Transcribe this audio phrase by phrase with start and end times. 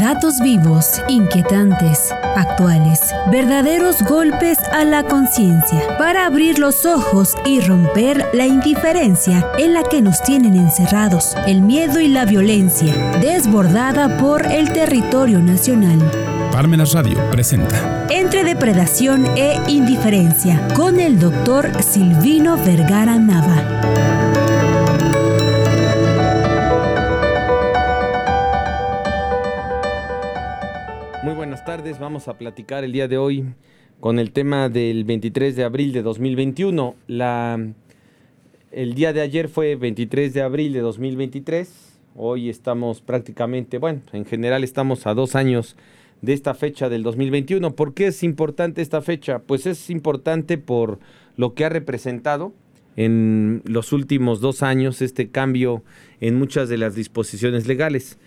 [0.00, 3.00] Datos vivos, inquietantes, actuales,
[3.30, 9.82] verdaderos golpes a la conciencia para abrir los ojos y romper la indiferencia en la
[9.84, 15.98] que nos tienen encerrados, el miedo y la violencia, desbordada por el territorio nacional.
[16.52, 24.25] Parmenas Radio presenta Entre depredación e indiferencia con el doctor Silvino Vergara Nava.
[31.66, 31.98] Tardes.
[31.98, 33.44] Vamos a platicar el día de hoy
[33.98, 36.94] con el tema del 23 de abril de 2021.
[37.08, 37.58] La,
[38.70, 41.98] el día de ayer fue 23 de abril de 2023.
[42.14, 45.76] Hoy estamos prácticamente, bueno, en general estamos a dos años
[46.22, 47.74] de esta fecha del 2021.
[47.74, 49.40] ¿Por qué es importante esta fecha?
[49.40, 51.00] Pues es importante por
[51.36, 52.52] lo que ha representado
[52.94, 55.82] en los últimos dos años este cambio
[56.20, 58.18] en muchas de las disposiciones legales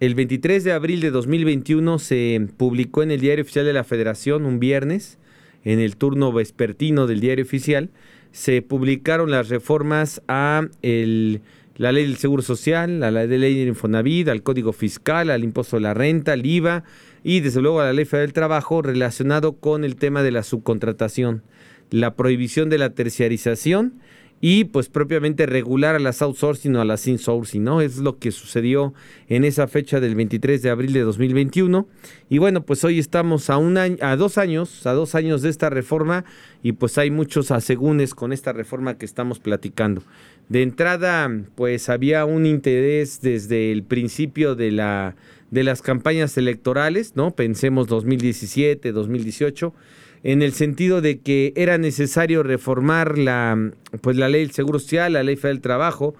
[0.00, 4.46] el 23 de abril de 2021 se publicó en el Diario Oficial de la Federación
[4.46, 5.18] un viernes,
[5.64, 7.90] en el turno vespertino del Diario Oficial,
[8.30, 14.28] se publicaron las reformas a la ley del Seguro Social, a la ley del Infonavit,
[14.28, 16.84] al Código Fiscal, al impuesto de la renta, al IVA
[17.24, 20.44] y desde luego a la ley federal del trabajo relacionado con el tema de la
[20.44, 21.42] subcontratación,
[21.90, 23.94] la prohibición de la terciarización
[24.40, 27.80] y pues propiamente regular a las outsourcing o a las insourcing, ¿no?
[27.80, 28.94] Es lo que sucedió
[29.28, 31.88] en esa fecha del 23 de abril de 2021.
[32.28, 35.50] Y bueno, pues hoy estamos a un año, a dos años, a dos años de
[35.50, 36.24] esta reforma
[36.62, 40.02] y pues hay muchos asegúnes con esta reforma que estamos platicando.
[40.48, 45.16] De entrada, pues había un interés desde el principio de la
[45.50, 47.30] de las campañas electorales, ¿no?
[47.30, 49.72] Pensemos 2017, 2018
[50.22, 55.12] en el sentido de que era necesario reformar la, pues, la ley del Seguro Social,
[55.12, 56.14] la ley federal del trabajo,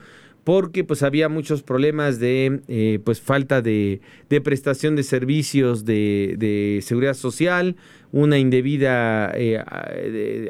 [0.44, 4.00] porque pues había muchos problemas de eh, pues falta de,
[4.42, 7.76] prestación de servicios de, seguridad social,
[8.12, 9.62] una indebida eh,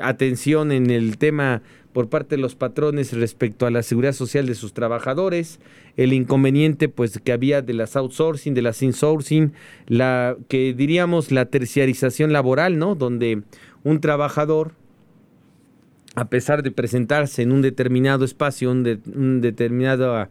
[0.00, 1.62] atención en el tema
[1.98, 5.59] por parte de los patrones respecto a la seguridad social de sus trabajadores,
[5.97, 9.53] el inconveniente pues que había de las outsourcing, de las insourcing,
[9.88, 12.94] la que diríamos la terciarización laboral, ¿no?
[12.94, 13.42] Donde
[13.82, 14.75] un trabajador
[16.14, 20.28] a pesar de presentarse en un determinado espacio, un, determinado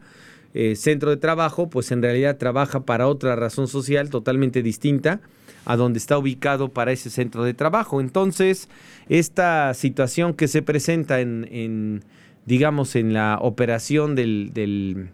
[0.59, 5.21] eh, centro de trabajo, pues en realidad trabaja para otra razón social totalmente distinta
[5.65, 8.01] a donde está ubicado para ese centro de trabajo.
[8.01, 8.67] Entonces,
[9.07, 12.03] esta situación que se presenta en,
[12.47, 15.09] digamos, en la operación del, del,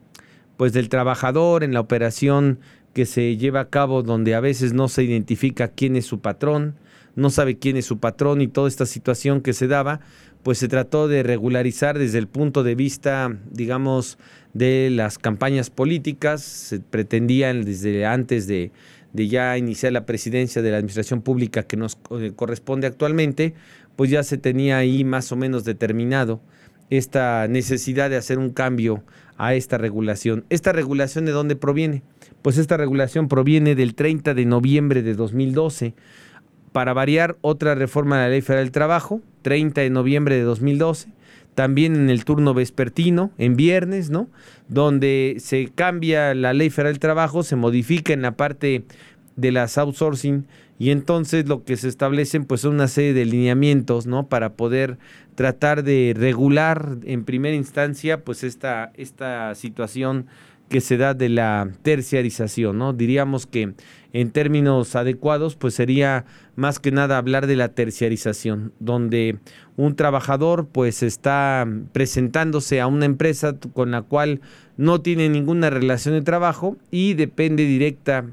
[0.56, 2.60] pues del trabajador, en la operación
[2.94, 6.76] que se lleva a cabo donde a veces no se identifica quién es su patrón,
[7.18, 10.00] no sabe quién es su patrón y toda esta situación que se daba,
[10.44, 14.18] pues se trató de regularizar desde el punto de vista, digamos,
[14.54, 18.72] de las campañas políticas, se pretendían desde antes de,
[19.14, 23.54] de ya iniciar la presidencia de la administración pública que nos eh, corresponde actualmente,
[23.96, 26.42] pues ya se tenía ahí más o menos determinado
[26.90, 29.04] esta necesidad de hacer un cambio
[29.38, 30.46] a esta regulación.
[30.50, 32.04] ¿Esta regulación de dónde proviene?
[32.42, 35.94] Pues esta regulación proviene del 30 de noviembre de 2012.
[36.74, 41.10] Para variar, otra reforma de la Ley Federal del Trabajo, 30 de noviembre de 2012
[41.54, 44.28] también en el turno vespertino, en viernes, ¿no?
[44.68, 48.86] Donde se cambia la ley federal del trabajo, se modifica en la parte
[49.36, 50.46] de las outsourcing
[50.80, 54.28] y entonces lo que se establecen pues son una serie de lineamientos, ¿no?
[54.28, 54.98] Para poder
[55.36, 60.28] tratar de regular en primera instancia pues esta, esta situación
[60.70, 62.94] que se da de la terciarización, ¿no?
[62.94, 63.74] Diríamos que
[64.14, 66.26] en términos adecuados, pues sería
[66.56, 69.40] más que nada hablar de la terciarización, donde
[69.76, 74.42] un trabajador pues está presentándose a una empresa con la cual
[74.78, 78.26] no tiene ninguna relación de trabajo y depende directa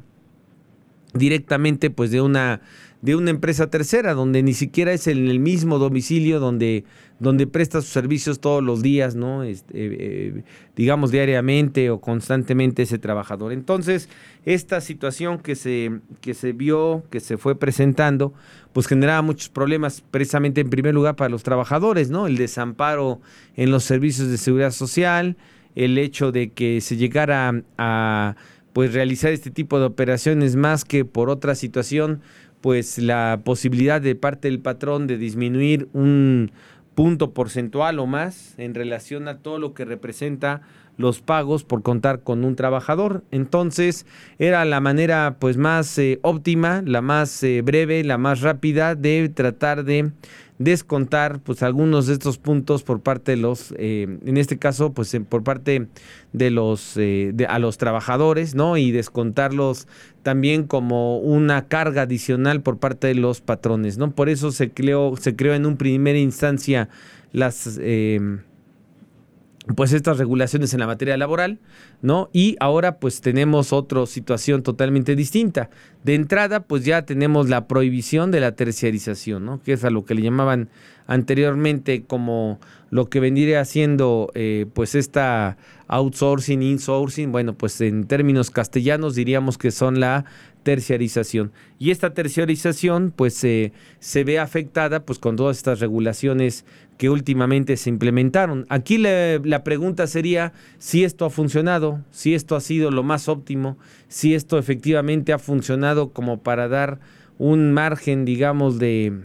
[1.15, 2.61] directamente pues de una
[3.03, 6.85] de una empresa tercera donde ni siquiera es en el mismo domicilio donde
[7.21, 9.45] donde presta sus servicios todos los días, ¿no?
[9.45, 10.43] Este,
[10.75, 13.53] digamos diariamente o constantemente ese trabajador.
[13.53, 14.09] Entonces,
[14.47, 18.33] esta situación que se, que se vio, que se fue presentando,
[18.73, 22.27] pues generaba muchos problemas, precisamente en primer lugar para los trabajadores, ¿no?
[22.27, 23.21] El desamparo
[23.55, 25.37] en los servicios de seguridad social,
[25.75, 28.35] el hecho de que se llegara a
[28.73, 32.23] pues realizar este tipo de operaciones más que por otra situación,
[32.61, 36.53] pues la posibilidad de parte del patrón de disminuir un
[36.95, 40.63] punto porcentual o más en relación a todo lo que representa
[40.97, 43.25] los pagos por contar con un trabajador.
[43.31, 44.07] Entonces
[44.39, 49.29] era la manera pues más eh, óptima, la más eh, breve, la más rápida de
[49.31, 50.13] tratar de
[50.61, 55.17] descontar pues algunos de estos puntos por parte de los, eh, en este caso pues
[55.27, 55.89] por parte
[56.35, 58.77] de los, eh, a los trabajadores, ¿no?
[58.77, 59.89] Y descontarlos
[60.23, 64.11] también como una carga adicional por parte de los patrones, ¿no?
[64.11, 66.91] Por eso se creó, se creó en un primera instancia
[67.33, 67.79] las...
[67.81, 68.21] Eh,
[69.77, 71.59] pues estas regulaciones en la materia laboral,
[72.03, 72.29] ¿no?
[72.33, 75.71] Y ahora pues tenemos otra situación totalmente distinta.
[76.05, 79.63] De entrada pues ya tenemos la prohibición de la terciarización, ¿no?
[79.63, 80.71] Que es a lo que le llamaban
[81.07, 85.57] anteriormente como lo que vendría haciendo eh, pues esta
[85.91, 90.25] outsourcing, insourcing, bueno pues en términos castellanos diríamos que son la
[90.63, 91.53] terciarización.
[91.79, 96.65] Y esta terciarización pues se ve afectada pues con todas estas regulaciones
[96.97, 98.67] que últimamente se implementaron.
[98.69, 103.79] Aquí la pregunta sería si esto ha funcionado, si esto ha sido lo más óptimo,
[104.09, 107.01] si esto efectivamente ha funcionado como para dar
[107.39, 109.19] un margen, digamos, de,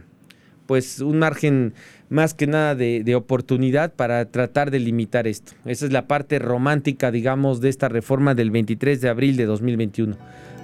[0.66, 1.74] pues un margen
[2.08, 5.52] más que nada de, oportunidad para tratar de limitar esto.
[5.64, 10.16] Esa es la parte romántica, digamos, de esta reforma del 23 de abril de 2021.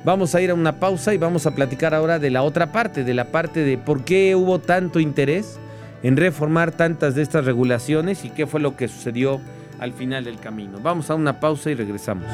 [0.05, 3.05] Vamos a ir a una pausa y vamos a platicar ahora de la otra parte,
[3.05, 5.59] de la parte de por qué hubo tanto interés
[6.03, 9.41] en reformar tantas de estas regulaciones y qué fue lo que sucedió
[9.79, 10.79] al final del camino.
[10.83, 12.27] Vamos a una pausa y regresamos.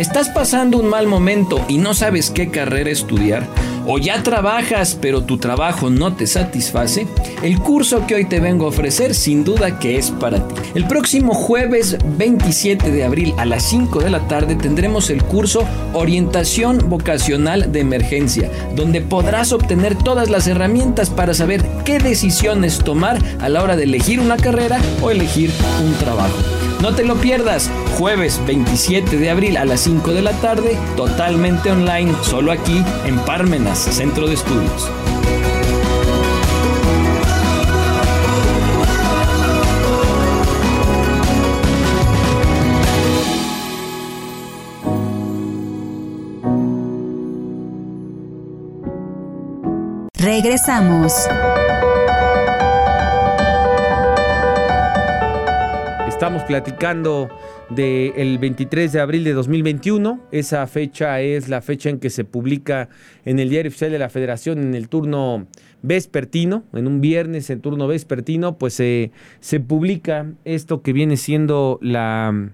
[0.00, 3.46] ¿Estás pasando un mal momento y no sabes qué carrera estudiar?
[3.86, 7.06] ¿O ya trabajas pero tu trabajo no te satisface?
[7.42, 10.54] El curso que hoy te vengo a ofrecer sin duda que es para ti.
[10.74, 15.68] El próximo jueves 27 de abril a las 5 de la tarde tendremos el curso
[15.92, 23.18] Orientación Vocacional de Emergencia, donde podrás obtener todas las herramientas para saber qué decisiones tomar
[23.38, 25.50] a la hora de elegir una carrera o elegir
[25.84, 26.59] un trabajo.
[26.80, 31.70] No te lo pierdas, jueves 27 de abril a las 5 de la tarde, totalmente
[31.70, 34.90] online, solo aquí en Parmenas, Centro de Estudios.
[50.14, 51.12] Regresamos.
[56.20, 57.30] Estamos platicando
[57.70, 60.20] del 23 de abril de 2021.
[60.32, 62.90] Esa fecha es la fecha en que se publica
[63.24, 65.46] en el Diario Oficial de la Federación en el turno
[65.80, 72.50] vespertino, en un viernes en turno vespertino, pues se publica esto que viene siendo la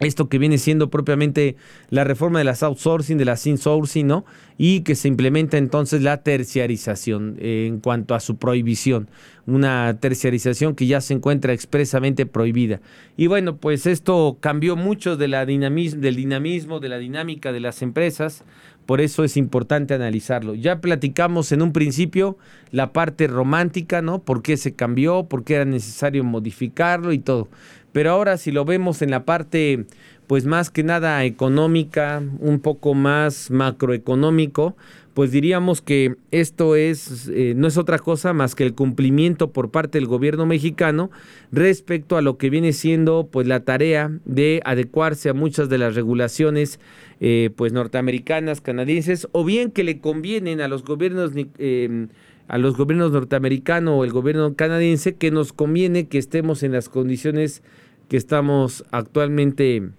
[0.00, 1.56] esto que viene siendo propiamente
[1.90, 4.24] la reforma de las outsourcing, de las insourcing, ¿no?
[4.58, 9.08] Y que se implementa entonces la terciarización en cuanto a su prohibición,
[9.46, 12.80] una terciarización que ya se encuentra expresamente prohibida.
[13.16, 17.82] Y bueno, pues esto cambió mucho de la del dinamismo, de la dinámica de las
[17.82, 18.44] empresas,
[18.86, 20.54] por eso es importante analizarlo.
[20.54, 22.36] Ya platicamos en un principio
[22.72, 24.22] la parte romántica, ¿no?
[24.22, 25.24] ¿Por qué se cambió?
[25.24, 27.48] ¿Por qué era necesario modificarlo y todo?
[27.92, 29.86] Pero ahora si lo vemos en la parte,
[30.26, 34.76] pues más que nada económica, un poco más macroeconómico,
[35.14, 39.70] pues diríamos que esto es eh, no es otra cosa más que el cumplimiento por
[39.70, 41.10] parte del gobierno mexicano
[41.50, 45.94] respecto a lo que viene siendo pues la tarea de adecuarse a muchas de las
[45.94, 46.78] regulaciones
[47.18, 52.06] eh, pues norteamericanas, canadienses o bien que le convienen a los gobiernos eh,
[52.50, 56.88] a los gobiernos norteamericanos o el gobierno canadiense que nos conviene que estemos en las
[56.88, 57.62] condiciones
[58.08, 59.90] que estamos actualmente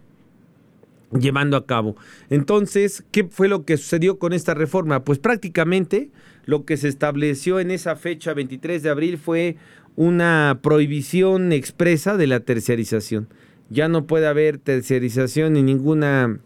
[1.18, 1.96] llevando a cabo.
[2.30, 5.06] Entonces, ¿qué fue lo que sucedió con esta reforma?
[5.06, 6.10] Pues prácticamente
[6.44, 9.56] lo que se estableció en esa fecha 23 de abril fue
[9.96, 13.30] una prohibición expresa de la terciarización.
[13.70, 16.42] Ya no puede haber terciarización en ninguna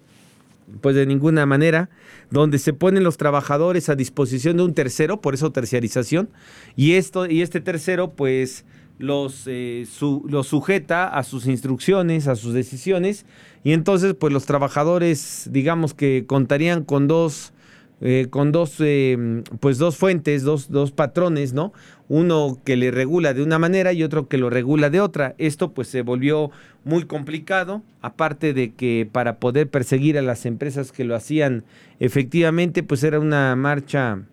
[0.82, 1.90] pues de ninguna manera,
[2.32, 6.30] donde se ponen los trabajadores a disposición de un tercero, por eso terciarización,
[6.76, 8.66] y esto y este tercero pues
[8.98, 9.86] los, eh,
[10.28, 13.26] los sujeta a sus instrucciones, a sus decisiones,
[13.64, 17.54] y entonces pues los trabajadores digamos que contarían con dos
[18.02, 21.74] eh, con dos, eh, pues dos fuentes, dos, dos patrones, ¿no?
[22.08, 25.36] Uno que le regula de una manera y otro que lo regula de otra.
[25.38, 26.52] Esto pues se volvió
[26.84, 31.64] muy complicado, aparte de que para poder perseguir a las empresas que lo hacían
[32.00, 34.26] efectivamente, pues era una marcha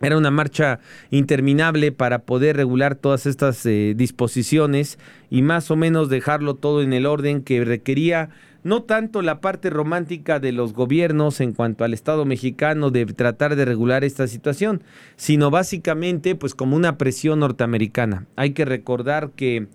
[0.00, 0.78] era una marcha
[1.10, 6.92] interminable para poder regular todas estas eh, disposiciones y más o menos dejarlo todo en
[6.92, 8.30] el orden que requería
[8.68, 13.56] no tanto la parte romántica de los gobiernos en cuanto al Estado mexicano de tratar
[13.56, 14.82] de regular esta situación,
[15.16, 18.26] sino básicamente pues como una presión norteamericana.
[18.36, 19.68] Hay que recordar que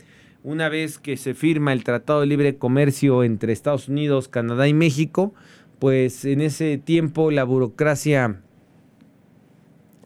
[0.44, 4.76] una vez que se firma el Tratado de Libre Comercio entre Estados Unidos, Canadá y
[4.76, 5.34] México,
[5.80, 8.42] pues en ese tiempo la burocracia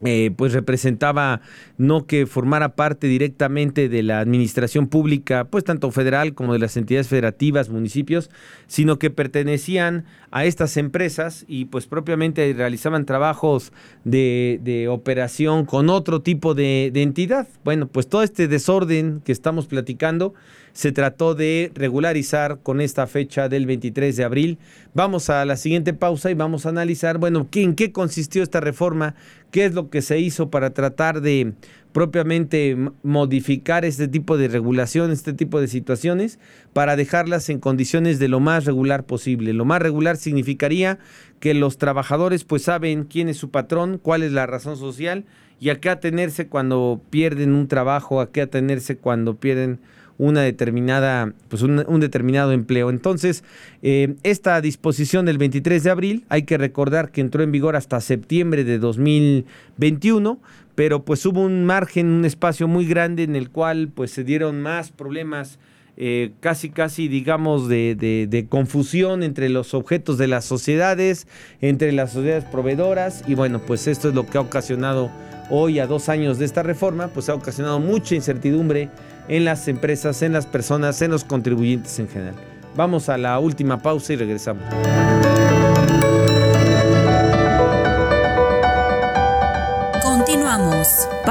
[0.04, 1.40] eh, pues representaba
[1.76, 6.76] no que formara parte directamente de la administración pública, pues tanto federal como de las
[6.76, 8.30] entidades federativas, municipios,
[8.68, 13.72] sino que pertenecían a estas empresas y pues propiamente realizaban trabajos
[14.04, 17.48] de, operación con otro tipo de, de entidad.
[17.64, 20.34] Bueno, pues todo este desorden que estamos platicando
[20.72, 24.58] se trató de regularizar con esta fecha del 23 de abril.
[24.94, 29.14] Vamos a la siguiente pausa y vamos a analizar, bueno, ¿en qué consistió esta reforma?
[29.50, 31.54] ¿Qué es lo que se hizo para tratar de
[31.92, 36.38] propiamente modificar este tipo de regulación, este tipo de situaciones,
[36.72, 39.52] para dejarlas en condiciones de lo más regular posible.
[39.52, 40.98] Lo más regular significaría
[41.40, 45.24] que los trabajadores pues saben quién es su patrón, cuál es la razón social
[45.60, 49.80] y a qué atenerse cuando pierden un trabajo, a qué atenerse cuando pierden
[50.18, 52.90] una determinada, pues un, determinado empleo.
[52.90, 53.44] Entonces,
[53.82, 58.00] eh, esta disposición del 23 de abril, hay que recordar que entró en vigor hasta
[58.00, 60.38] septiembre de 2021,
[60.74, 64.60] pero pues hubo un margen, un espacio muy grande en el cual pues se dieron
[64.60, 65.58] más problemas.
[66.00, 71.26] Eh, casi, casi, digamos, de, de, confusión entre los objetos de las sociedades,
[71.60, 75.10] entre las sociedades proveedoras, y bueno, pues esto es lo que ha ocasionado
[75.50, 78.90] hoy, a dos años de esta reforma, pues ha ocasionado mucha incertidumbre
[79.28, 82.34] en las empresas, en las personas, en los contribuyentes en general.
[82.76, 84.62] Vamos a la última pausa y regresamos.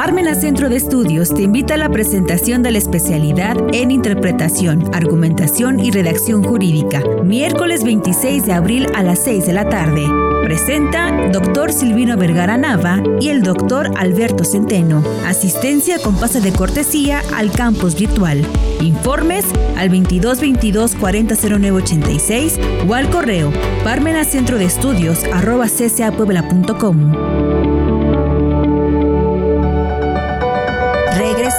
[0.08, 5.82] Parmena Centro de Estudios te invita a la presentación de la especialidad en Interpretación, Argumentación
[5.82, 10.08] y Redacción Jurídica, miércoles 26 de abril a las 6 de la tarde.
[10.46, 11.74] Presenta Dr.
[11.74, 13.92] Silvino Vergara Nava y el Dr.
[13.98, 15.04] Alberto Centeno.
[15.26, 18.46] Asistencia con pase de cortesía al campus virtual.
[18.80, 19.44] Informes
[19.76, 23.52] al 2222 400986 o al correo
[23.84, 24.58] parmenacentro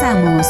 [0.00, 0.47] Estamos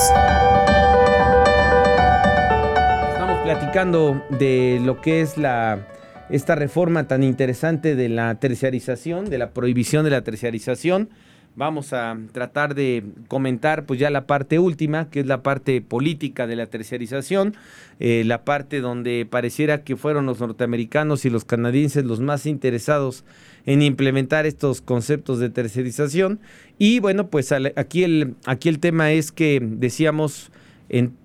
[3.45, 5.87] platicando de lo que es la
[6.29, 11.09] esta reforma tan interesante de la terciarización, de la prohibición de la terciarización.
[11.57, 16.47] Vamos a tratar de comentar pues ya la parte última, que es la parte política
[16.47, 17.57] de la terciarización,
[17.99, 23.25] eh, la parte donde pareciera que fueron los norteamericanos y los canadienses los más interesados
[23.67, 26.39] en implementar estos conceptos de terciarización.
[26.79, 30.53] Y bueno, pues aquí el, aquí el tema es que decíamos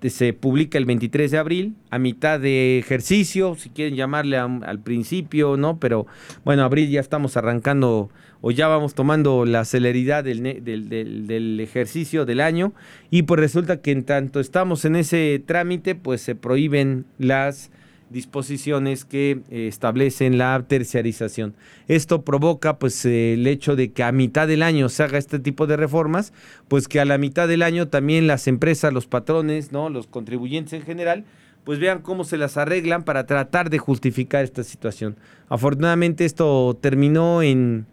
[0.10, 5.56] se publica el 23 de abril, a mitad de ejercicio, si quieren llamarle al principio,
[5.58, 5.80] ¿no?
[5.80, 6.06] Pero
[6.44, 8.10] bueno, abril ya estamos arrancando
[8.45, 10.89] o ya vamos tomando la celeridad del, del,
[11.27, 12.73] del, ejercicio del año
[13.09, 17.71] y pues resulta que en tanto estamos en ese trámite, pues se prohíben las
[18.09, 21.55] disposiciones que eh, establecen la terciarización.
[21.88, 25.65] Esto provoca pues el hecho de que a mitad del año se haga este tipo
[25.65, 26.33] de reformas,
[26.67, 29.89] pues que a la mitad del año también las empresas, los patrones, ¿no?
[29.89, 31.23] los contribuyentes en general,
[31.63, 35.15] pues vean cómo se las arreglan para tratar de justificar esta situación.
[35.47, 37.85] Afortunadamente esto terminó en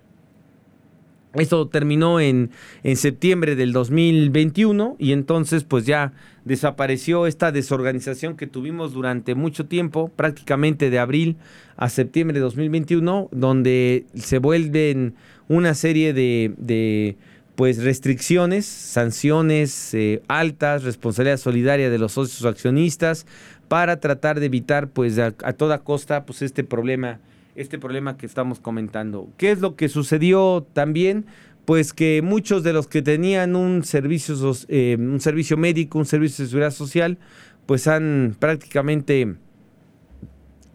[1.35, 2.51] esto terminó en,
[2.83, 6.13] en, septiembre del 2021 y entonces pues ya
[6.45, 11.37] desapareció esta desorganización que tuvimos durante mucho tiempo, prácticamente de abril
[11.77, 15.15] a septiembre de 2021, donde se vuelven
[15.49, 17.17] una serie de, de
[17.55, 23.27] pues restricciones, sanciones eh, altas, responsabilidad solidaria de los socios accionistas
[23.69, 27.21] para tratar de evitar pues a, a toda costa pues este problema
[27.55, 29.29] este problema que estamos comentando.
[29.37, 31.27] ¿Qué es lo que sucedió también?
[31.65, 34.35] Pues que muchos de los que tenían un servicio,
[34.69, 37.19] eh, un servicio médico, un servicio de seguridad social,
[37.67, 39.37] pues han prácticamente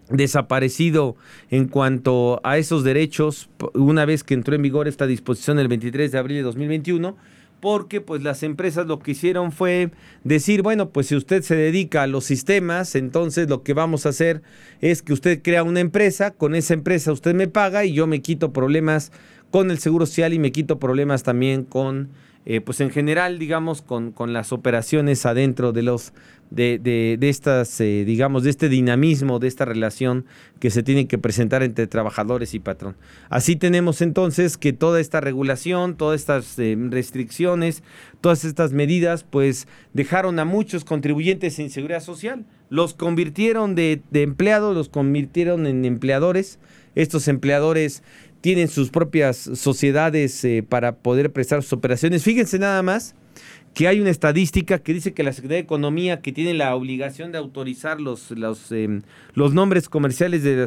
[0.09, 1.15] desaparecido
[1.49, 6.11] en cuanto a esos derechos una vez que entró en vigor esta disposición el 23
[6.11, 7.17] de abril de 2021
[7.59, 9.91] porque pues las empresas lo que hicieron fue
[10.23, 14.09] decir, bueno, pues si usted se dedica a los sistemas, entonces lo que vamos a
[14.09, 14.41] hacer
[14.81, 18.21] es que usted crea una empresa, con esa empresa usted me paga y yo me
[18.21, 19.11] quito problemas
[19.55, 22.09] con el Seguro Social y me quito problemas también con
[22.45, 26.11] eh, pues en general, digamos, con, con, las operaciones adentro de los
[26.51, 30.25] de, de, estas, eh, digamos, de este dinamismo, de esta relación
[30.59, 32.97] que se tiene que presentar entre trabajadores y patrón.
[33.29, 37.81] Así tenemos entonces que toda esta regulación, todas estas eh, restricciones,
[38.19, 44.23] todas estas medidas, pues dejaron a muchos contribuyentes en seguridad social, los convirtieron de, de
[44.23, 46.59] empleados, los convirtieron en empleadores.
[46.93, 48.03] Estos empleadores
[48.45, 52.21] tienen sus propias sociedades eh, para poder prestar sus operaciones.
[52.21, 53.15] Fíjense nada más
[53.73, 57.31] que hay una estadística que dice que la Secretaría de Economía, que tiene la obligación
[57.31, 59.01] de autorizar los, los, em,
[59.33, 60.57] los nombres comerciales de,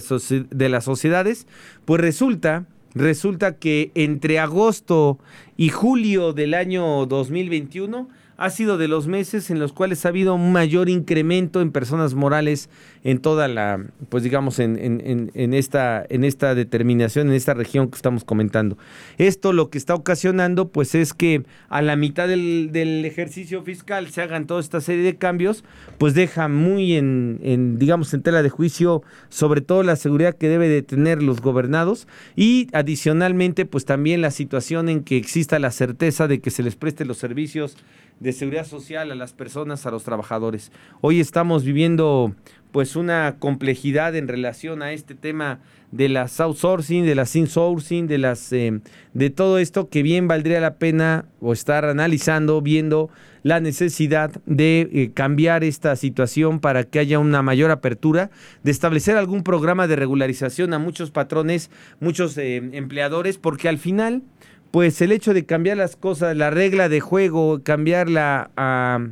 [0.50, 1.46] de las sociedades,
[1.84, 2.66] pues resulta,
[2.96, 5.20] resulta que entre agosto
[5.56, 8.08] y julio del año 2021
[8.38, 12.14] ha sido de los meses en los cuales ha habido un mayor incremento en personas
[12.14, 12.70] morales
[13.04, 17.96] en toda la, pues digamos, en, en, esta, en esta determinación, en esta región que
[17.96, 18.76] estamos comentando.
[19.18, 24.08] Esto lo que está ocasionando, pues es que a la mitad del, del ejercicio fiscal
[24.08, 25.64] se hagan toda esta serie de cambios,
[25.98, 30.48] pues deja muy en, en, digamos, en tela de juicio sobre todo la seguridad que
[30.48, 35.70] debe de tener los gobernados y adicionalmente, pues también la situación en que exista la
[35.70, 37.76] certeza de que se les preste los servicios
[38.20, 40.72] de seguridad social a las personas, a los trabajadores.
[41.00, 42.34] Hoy estamos viviendo
[42.72, 45.60] pues una complejidad en relación a este tema
[45.90, 48.80] de las outsourcing, de las insourcing, de las eh,
[49.14, 53.10] de todo esto que bien valdría la pena o estar analizando, viendo
[53.42, 58.30] la necesidad de eh, cambiar esta situación para que haya una mayor apertura,
[58.62, 61.70] de establecer algún programa de regularización a muchos patrones,
[62.00, 64.22] muchos eh, empleadores, porque al final
[64.70, 69.08] pues el hecho de cambiar las cosas, la regla de juego, cambiarla a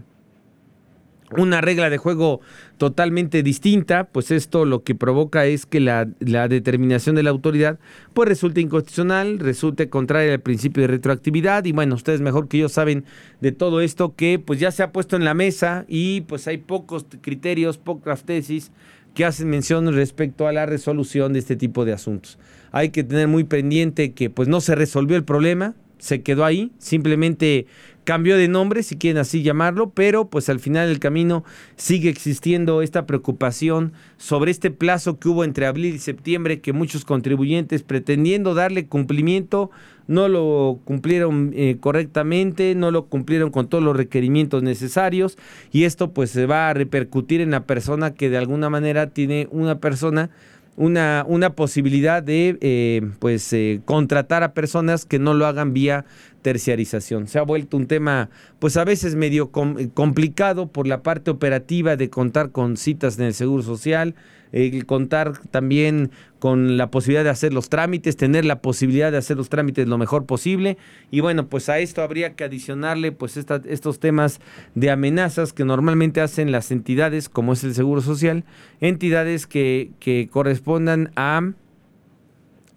[1.36, 2.40] una regla de juego
[2.76, 7.78] totalmente distinta, pues esto lo que provoca es que la, determinación de la autoridad
[8.14, 12.68] pues resulte inconstitucional, resulte contraria al principio de retroactividad y bueno, ustedes mejor que yo
[12.68, 13.04] saben
[13.40, 16.59] de todo esto que pues ya se ha puesto en la mesa y pues hay
[16.59, 18.71] pocos criterios, pocas tesis
[19.14, 22.38] que hacen mención respecto a la resolución de este tipo de asuntos.
[22.71, 26.72] Hay que tener muy pendiente que pues no se resolvió el problema, se quedó ahí,
[26.78, 27.66] simplemente
[28.06, 32.80] cambió de nombre, si quieren así llamarlo, pero pues al final del camino sigue existiendo
[32.80, 38.54] esta preocupación sobre este plazo que hubo entre abril y septiembre que muchos contribuyentes pretendiendo
[38.54, 39.72] darle cumplimiento
[40.06, 45.36] no lo cumplieron eh, correctamente, no lo cumplieron con todos los requerimientos necesarios
[45.72, 49.48] y esto pues se va a repercutir en la persona que de alguna manera tiene
[49.50, 50.30] una persona
[50.76, 56.04] una, una posibilidad de eh, pues eh, contratar a personas que no lo hagan vía
[56.42, 57.26] terciarización.
[57.26, 62.09] Se ha vuelto un tema, pues a veces medio complicado por la parte operativa de
[62.09, 64.14] contar con citas en el Seguro Social,
[64.56, 69.36] el contar también con la posibilidad de hacer los trámites, tener la posibilidad de hacer
[69.36, 70.78] los trámites lo mejor posible.
[71.10, 74.40] Y bueno, pues a esto habría que adicionarle pues estos temas
[74.75, 78.45] de amenazas que normalmente hacen las entidades, como es el Seguro Social,
[78.80, 81.52] entidades que, que correspondan a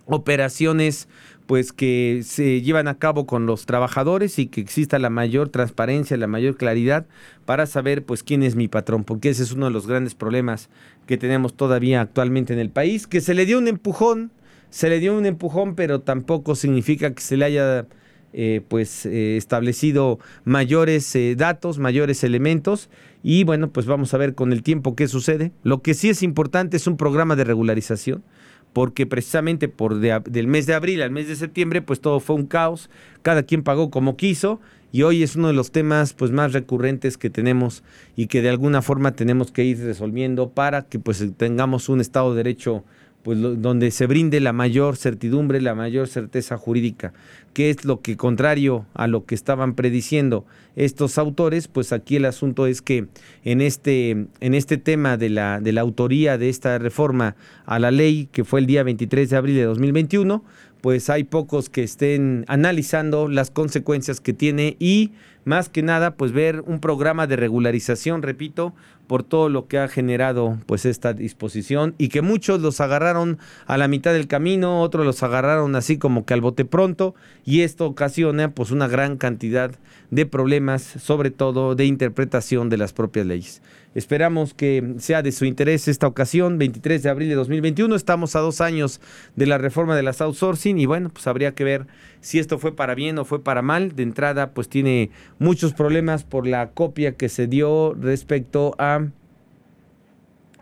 [0.06, 1.08] operaciones
[1.50, 6.16] pues que se llevan a cabo con los trabajadores y que exista la mayor transparencia,
[6.16, 7.08] la mayor claridad
[7.46, 10.70] para saber pues quién es mi patrón, porque ese es uno de los grandes problemas
[11.08, 14.32] que tenemos todavía actualmente en el país, que se le dio un empujón,
[14.70, 17.88] se le dio un empujón, pero tampoco significa que se le haya
[18.32, 22.92] eh, pues eh, establecido mayores eh, datos, mayores elementos
[23.24, 25.52] y bueno, pues vamos a ver con el tiempo qué sucede.
[25.64, 28.24] Lo que sí es importante es un programa de regularización
[28.74, 32.46] porque precisamente por del mes de abril al mes de septiembre, pues todo fue un
[32.46, 32.90] caos,
[33.22, 34.60] cada quien pagó como quiso
[34.92, 37.84] y hoy es uno de los temas pues más recurrentes que tenemos
[38.16, 42.32] y que de alguna forma tenemos que ir resolviendo para que pues tengamos un Estado
[42.32, 42.84] de Derecho
[43.24, 47.14] pues donde se brinde la mayor certidumbre, la mayor certeza jurídica,
[47.54, 52.26] que es lo que contrario a lo que estaban prediciendo estos autores, pues aquí el
[52.26, 53.08] asunto es que
[53.44, 57.92] en este, en este tema de la, de la autoría de esta reforma a la
[57.92, 60.44] ley, que fue el día 23 de abril de 2021,
[60.82, 65.12] pues hay pocos que estén analizando las consecuencias que tiene y
[65.46, 68.74] más que nada pues ver un programa de regularización, repito,
[69.08, 73.78] por todo lo que ha generado pues esta disposición y que muchos los agarraron a
[73.78, 77.88] la mitad del camino, otros los agarraron así como que al bote pronto y esto
[77.88, 79.72] ocasiona pues una gran cantidad
[80.12, 83.62] de problemas, sobre todo de interpretación de las propias leyes.
[83.96, 87.96] Esperamos que sea de su interés esta ocasión, 23 de abril de 2021.
[87.96, 89.02] Estamos a dos años
[89.36, 91.88] de la reforma de las outsourcing y bueno, pues habría que ver
[92.22, 93.96] si esto fue para bien o fue para mal.
[93.96, 99.08] De entrada, pues tiene muchos problemas por la copia que se dio respecto a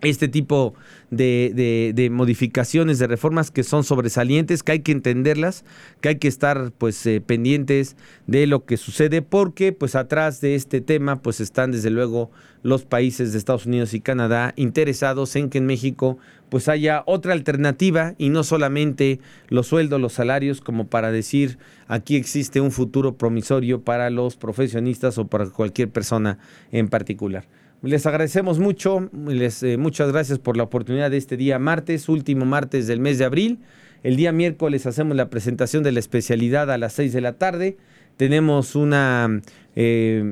[0.02, 0.76] este tipo
[1.10, 5.66] de, de, modificaciones, de reformas que son sobresalientes, que hay que entenderlas,
[6.02, 7.96] que hay que estar pues eh, pendientes
[8.28, 12.30] de lo que sucede, porque pues atrás de este tema pues están desde luego
[12.64, 16.18] los países de Estados Unidos y Canadá interesados en que en México
[16.50, 21.58] pues haya otra alternativa y no solamente los sueldos, los salarios, como para decir
[21.88, 26.40] aquí existe un futuro promisorio para los profesionistas o para cualquier persona
[26.72, 27.46] en particular.
[27.84, 32.44] Les agradecemos mucho, les, eh, muchas gracias por la oportunidad de este día martes, último
[32.44, 33.60] martes del mes de abril.
[34.02, 37.78] El día miércoles hacemos la presentación de la especialidad a las 6 de la tarde.
[38.18, 39.42] tenemos una,
[39.76, 40.24] eh,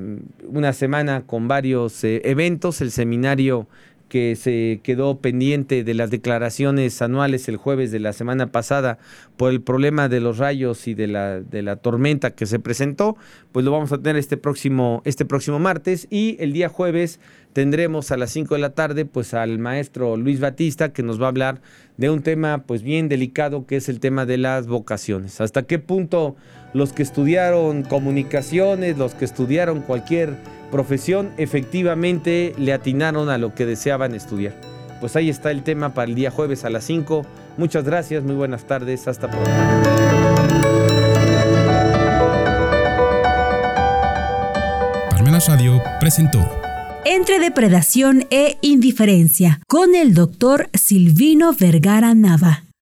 [0.47, 3.67] una semana con varios eh, eventos, el seminario
[4.09, 8.97] que se quedó pendiente de las declaraciones anuales el jueves de la semana pasada
[9.37, 13.17] por el problema de los rayos y de la, de la tormenta que se presentó,
[13.51, 17.19] pues lo vamos a tener este próximo, este próximo martes y el día jueves
[17.55, 21.27] tendremos a las 5 de la tarde pues al maestro Luis Batista que nos va
[21.27, 21.61] a hablar
[21.95, 25.39] de un tema pues bien delicado que es el tema de las vocaciones.
[25.39, 26.35] ¿Hasta qué punto
[26.73, 30.35] los que estudiaron comunicaciones, los que estudiaron cualquier
[30.69, 34.53] profesión efectivamente le atinaron a lo que deseaban estudiar.
[34.99, 37.25] Pues ahí está el tema para el día jueves a las 5.
[37.55, 39.49] Muchas gracias, muy buenas tardes, hasta pronto.
[45.09, 46.64] Parmenas Radio presentó
[47.07, 52.64] Entre depredación e indiferencia con el doctor Silvino Vergara Nava.